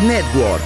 [0.00, 0.65] Network.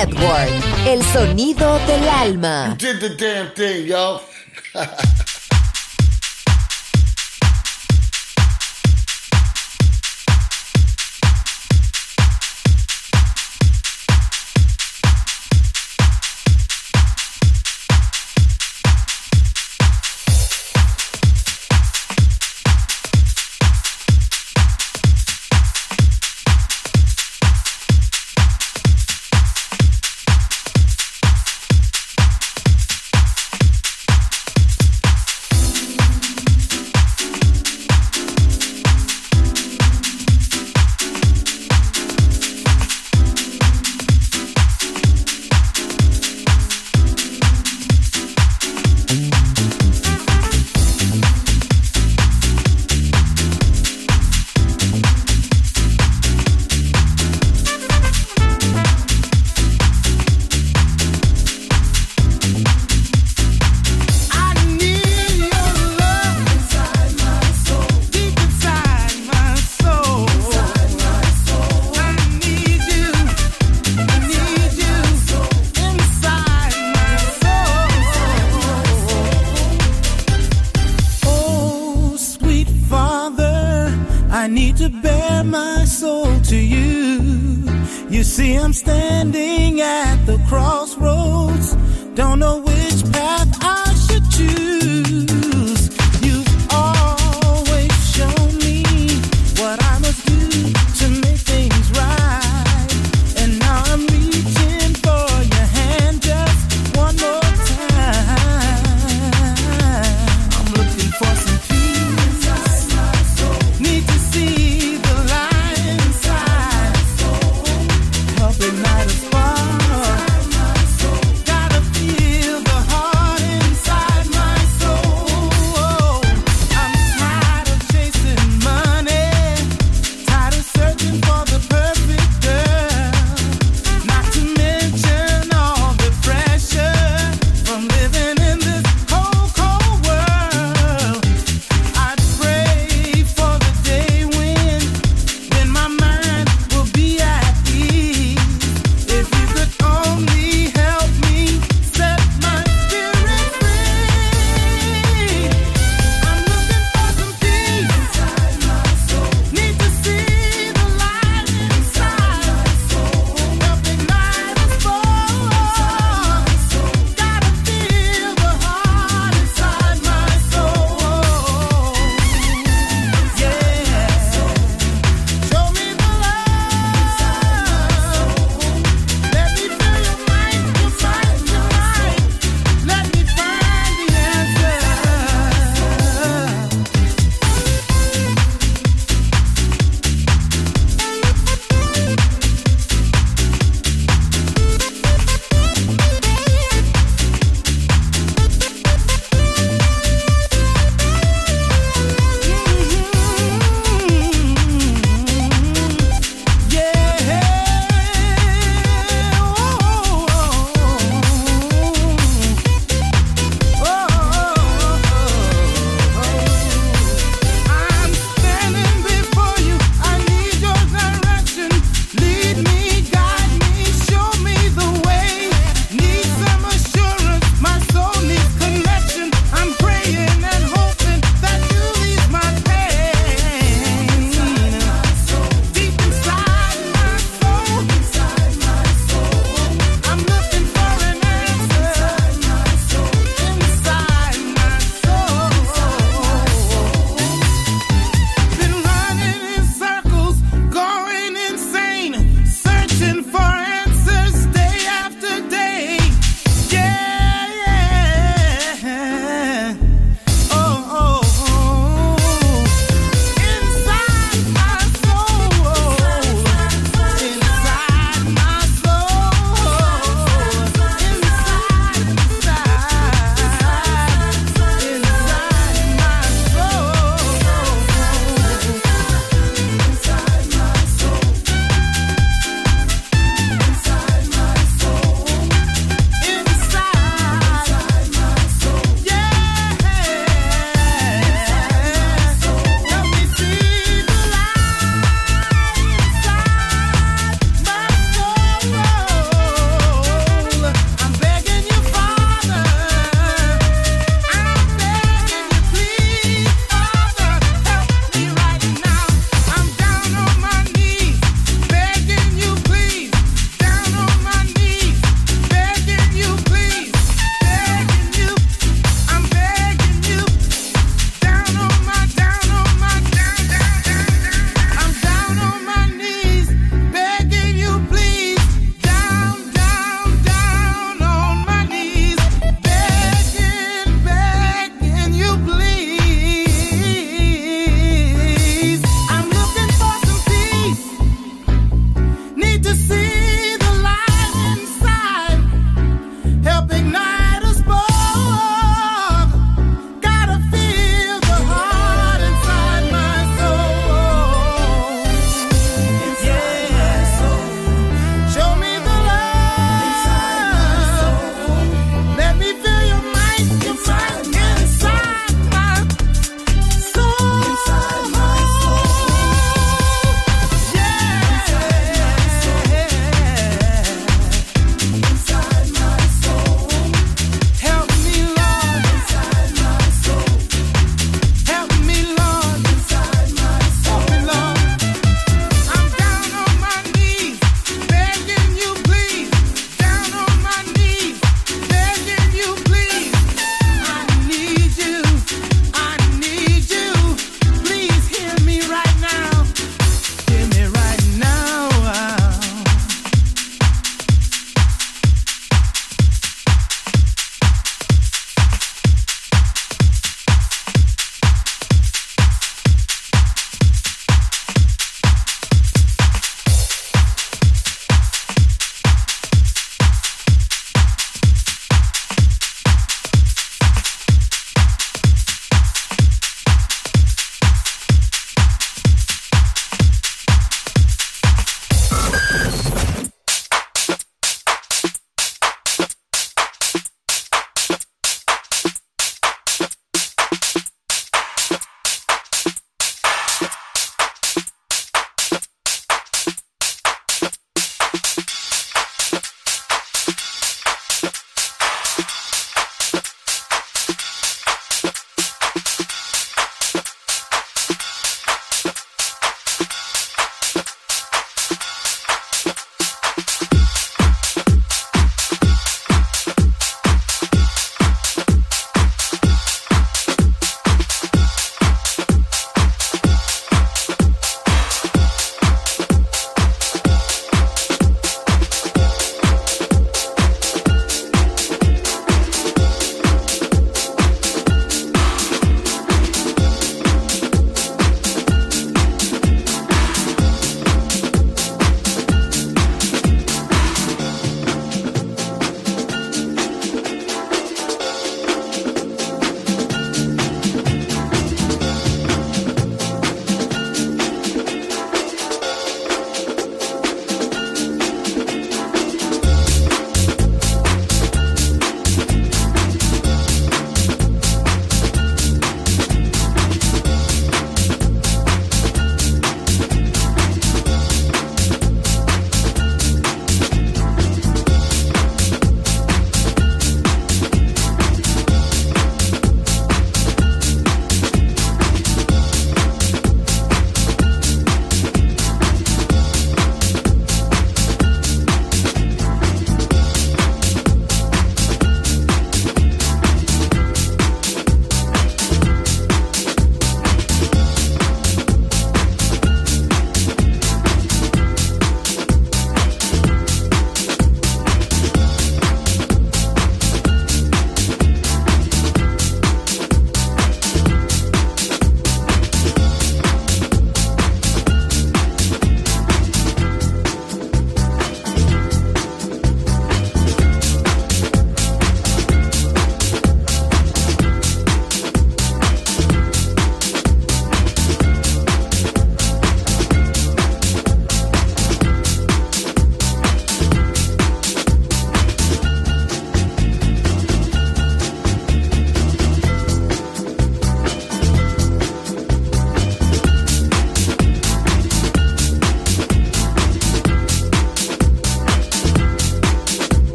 [0.00, 0.48] Network,
[0.86, 2.68] el sonido del alma.
[2.70, 4.22] You did the damn thing, yo.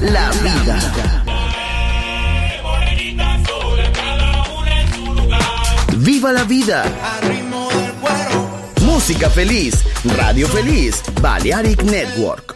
[0.00, 1.24] la vida.
[5.96, 6.84] ¡Viva la vida!
[8.82, 9.84] Música feliz,
[10.16, 12.55] radio feliz, Balearic Network.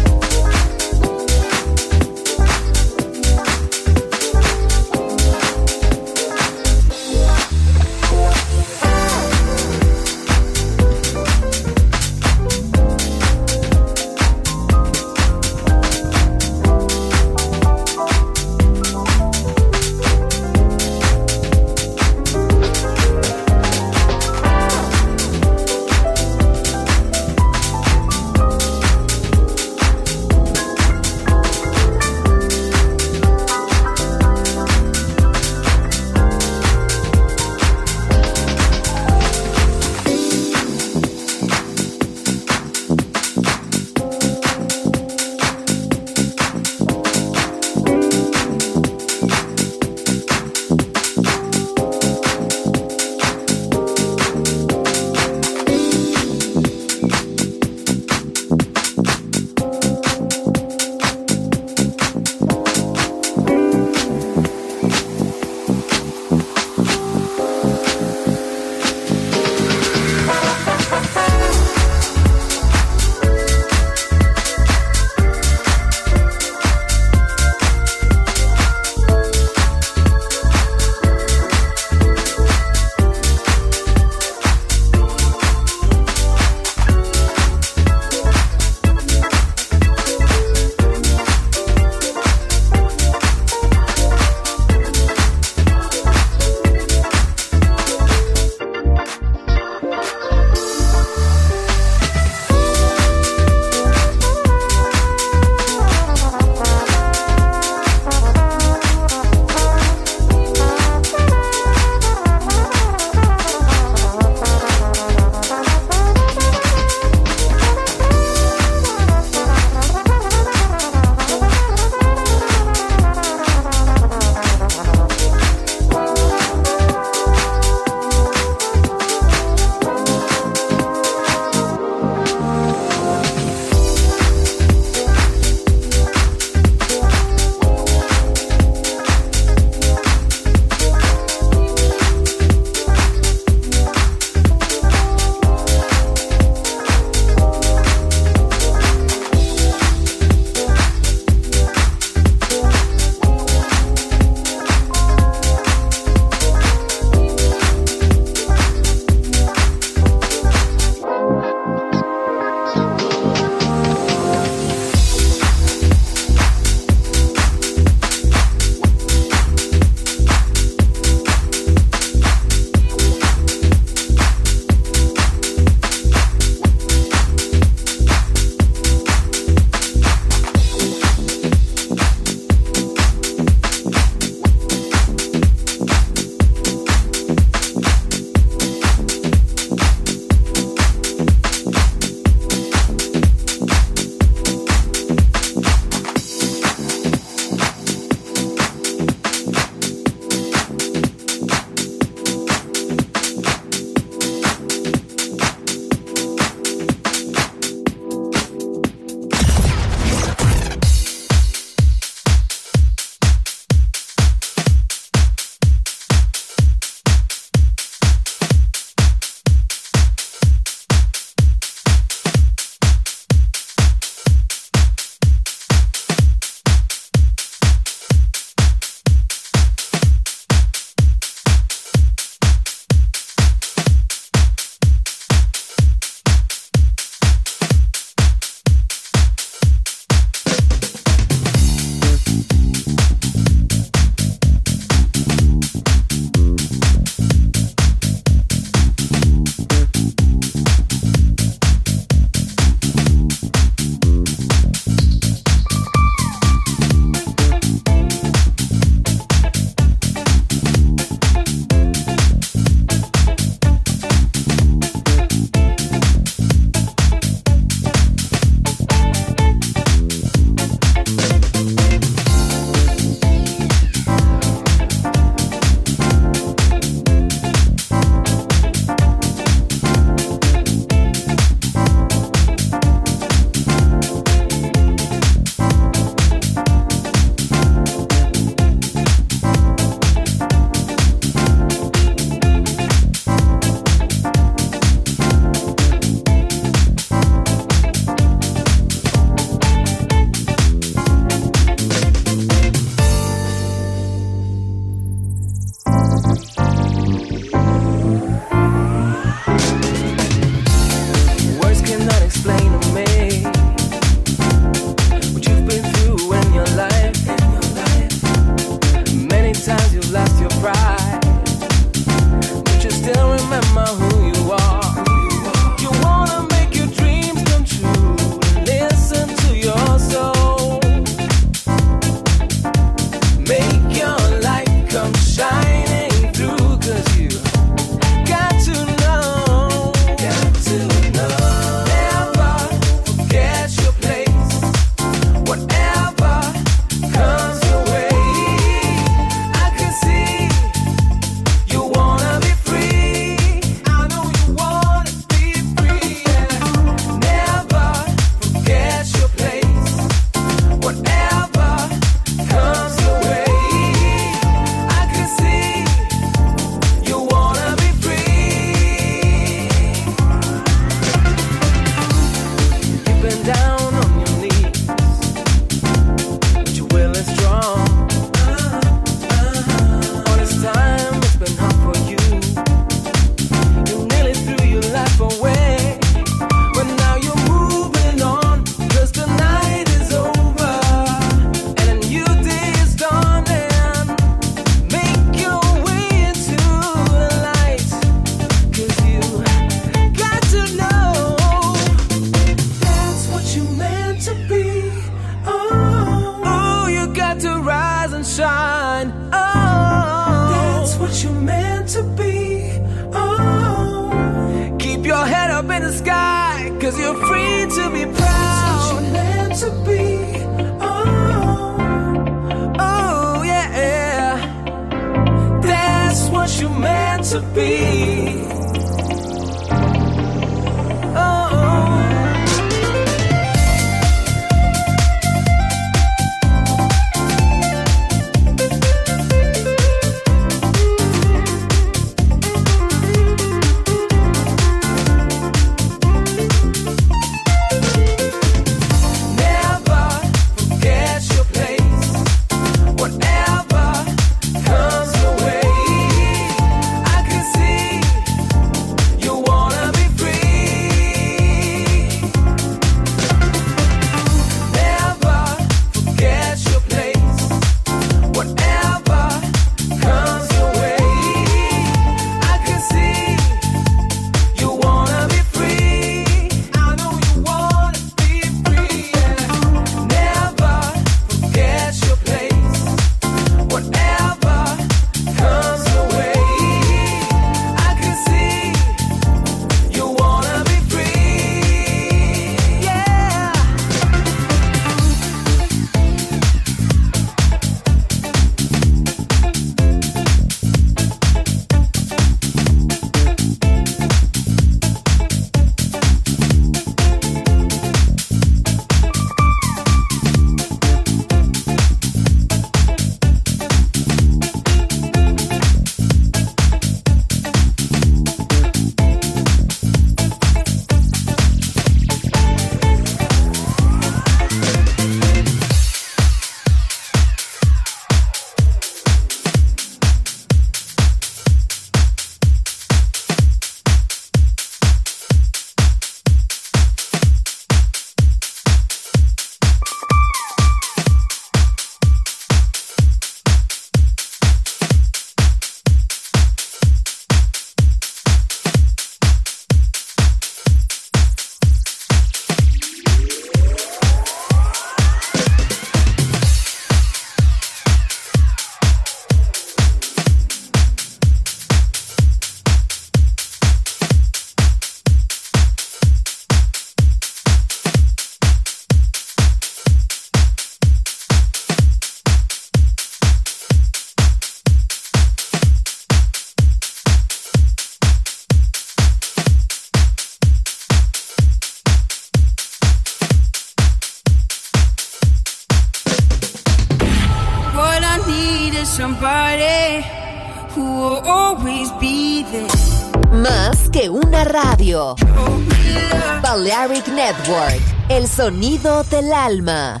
[598.34, 600.00] Sonido del alma.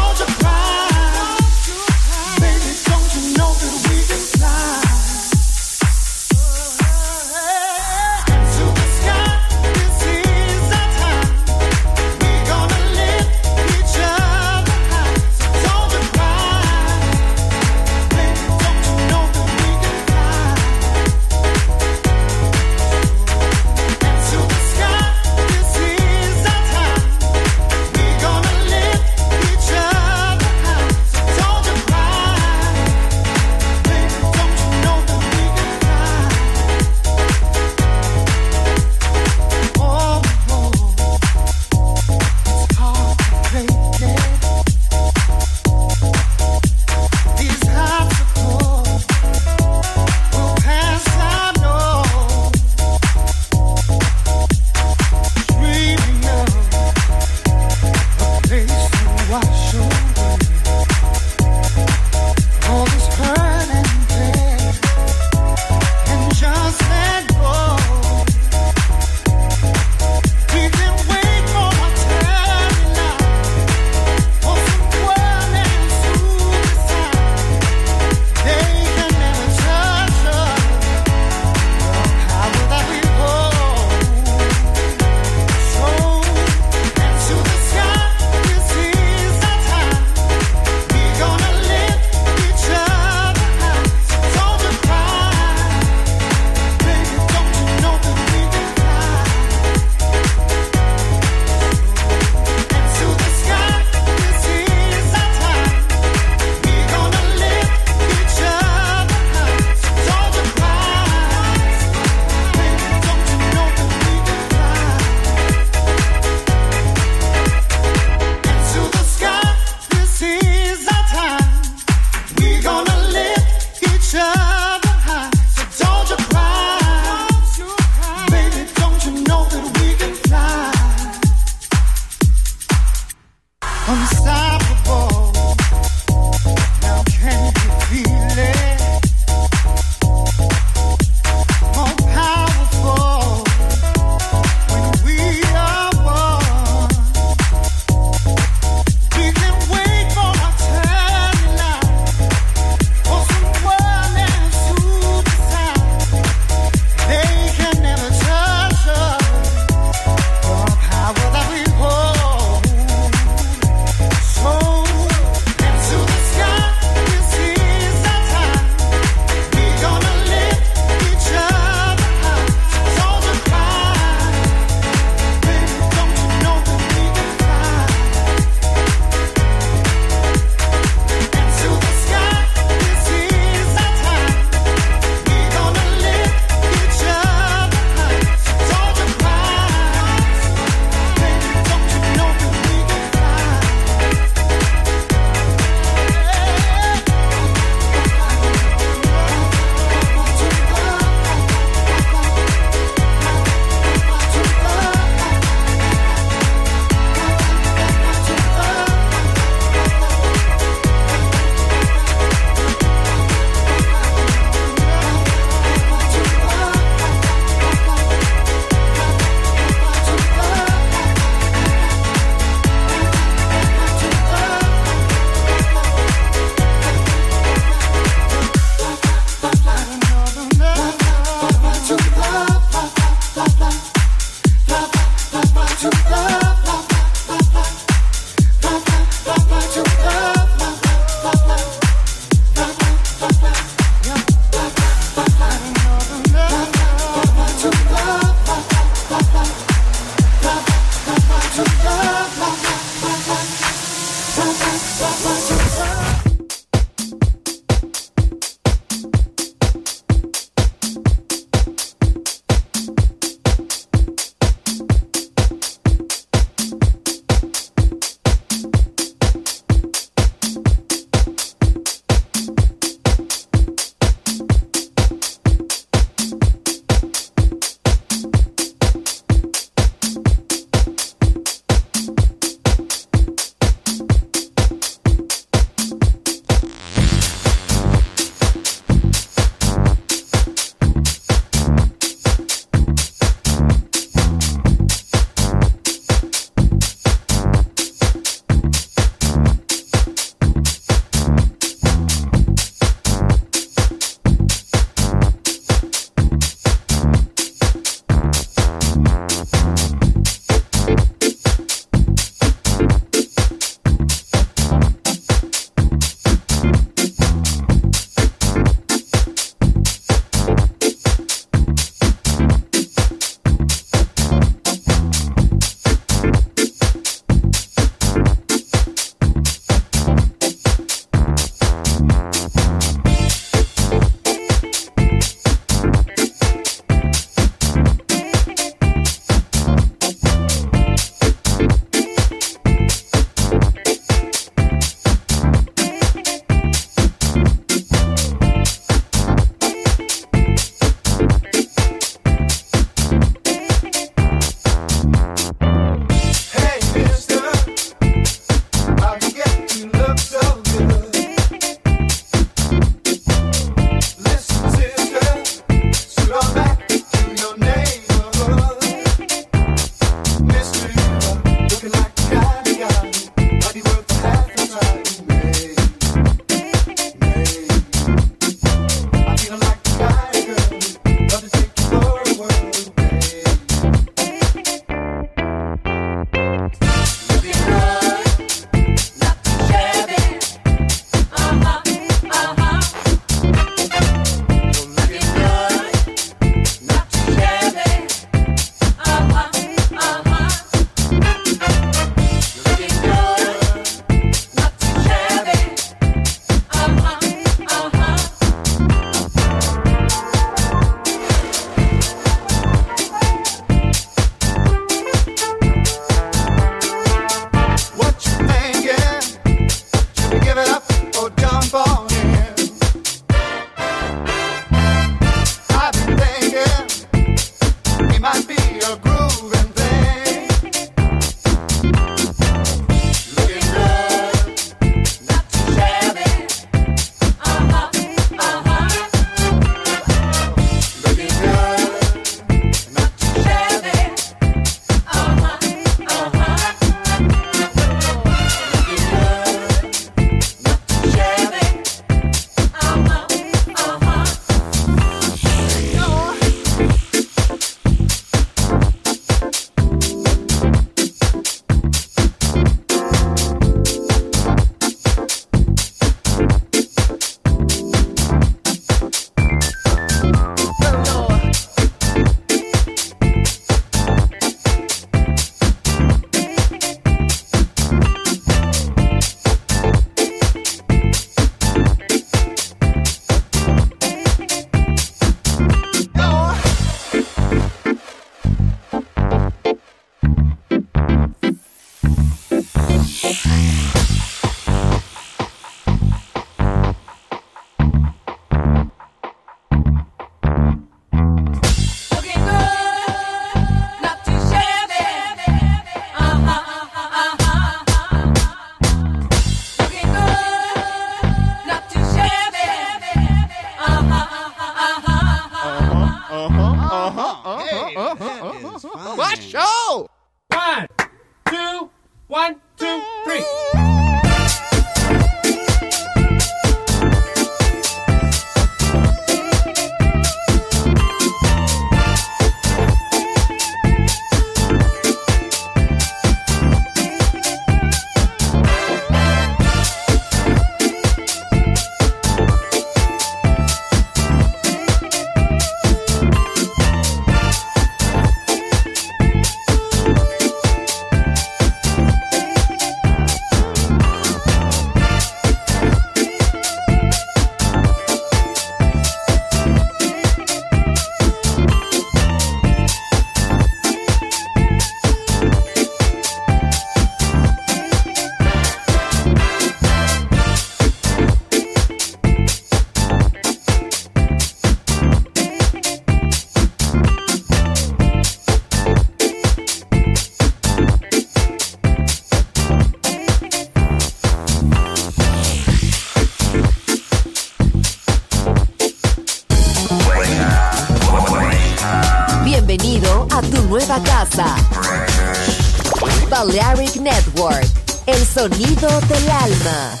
[599.63, 600.00] Del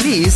[0.00, 0.35] feliz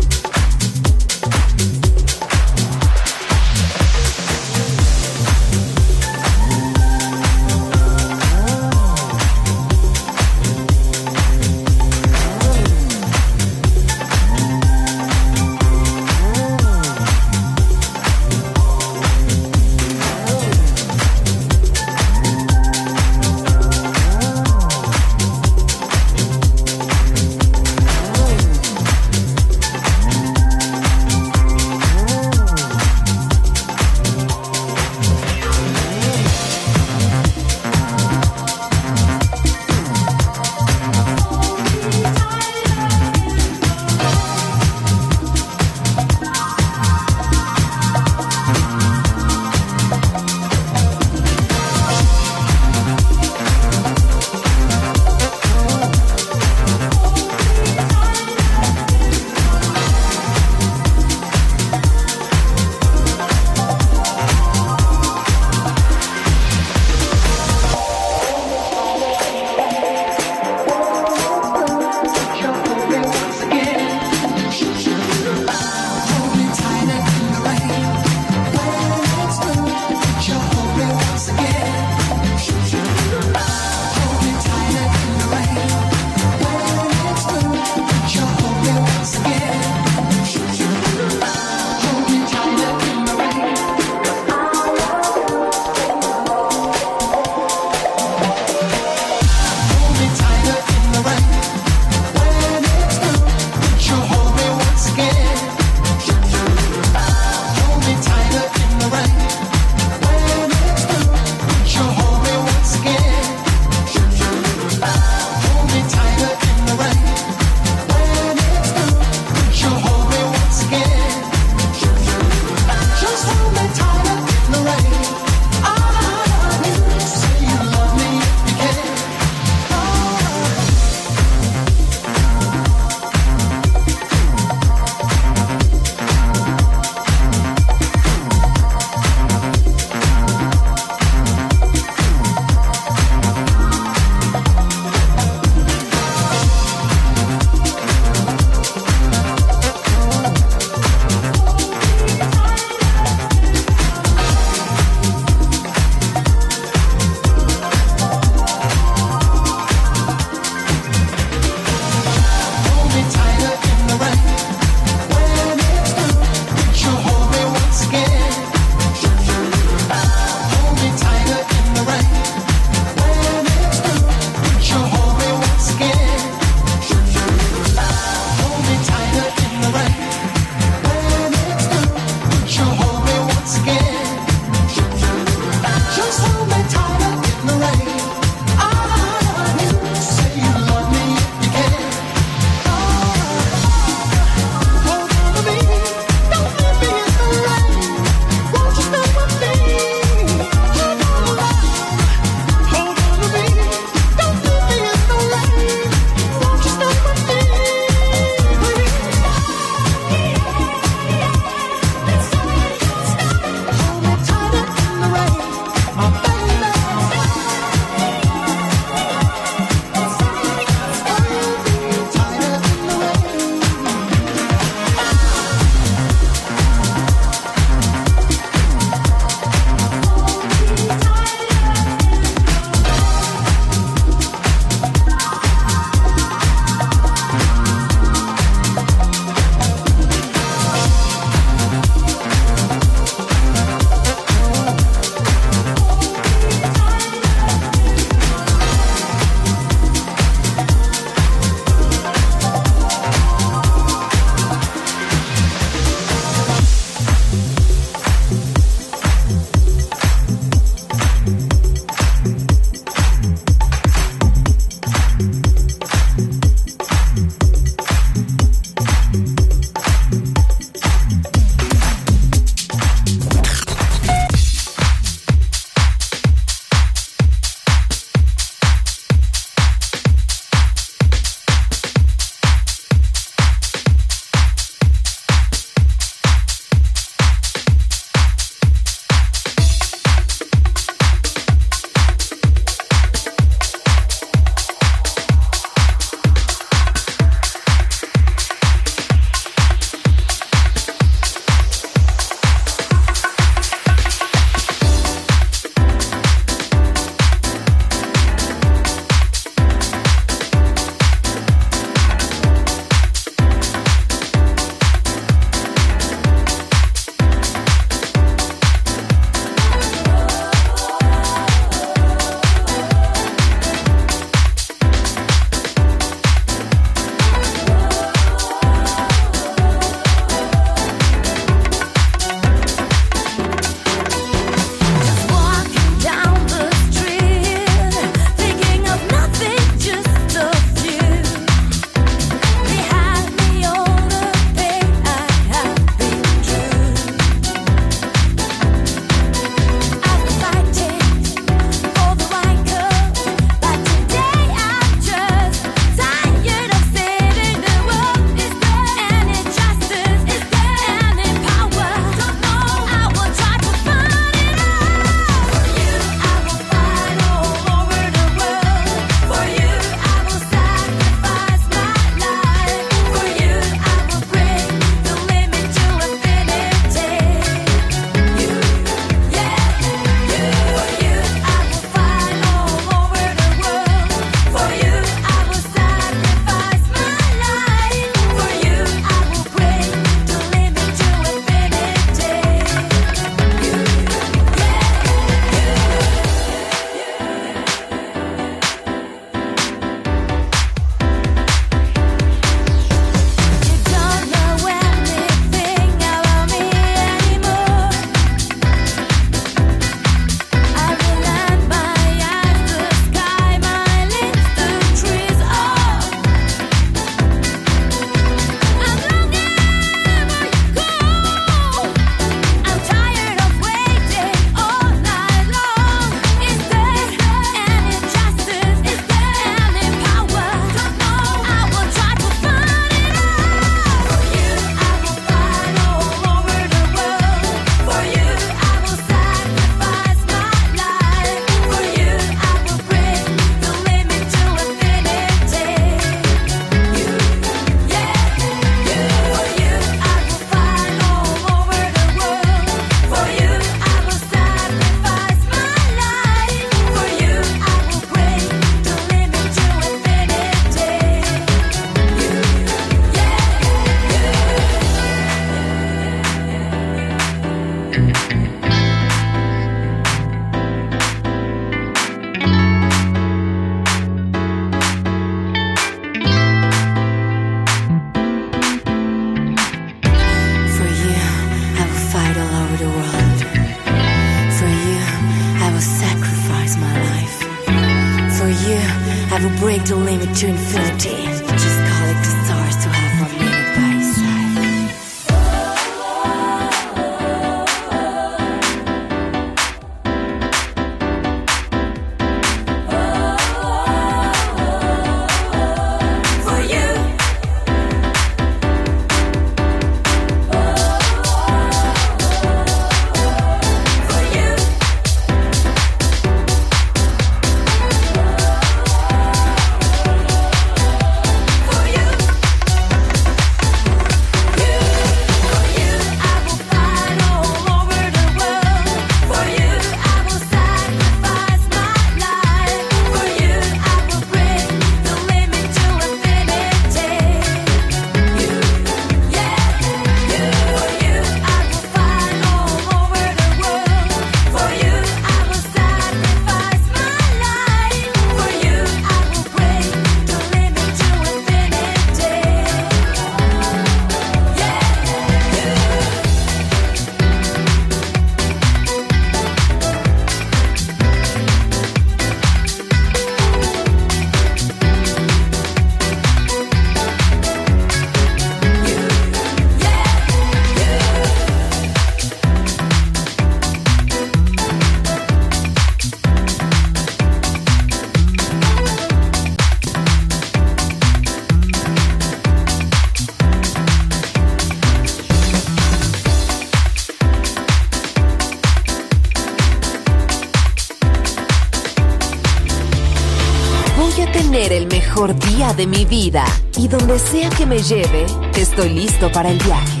[595.74, 596.44] de mi vida
[596.76, 600.00] y donde sea que me lleve, estoy listo para el viaje.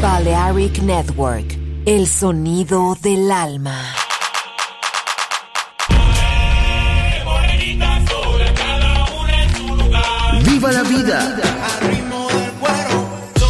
[0.00, 3.94] Balearic Network, el sonido del alma.
[10.44, 11.40] ¡Viva la vida!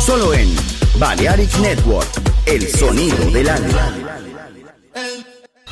[0.04, 0.54] Solo en
[0.98, 2.08] Balearic Network,
[2.46, 4.17] el sonido del alma.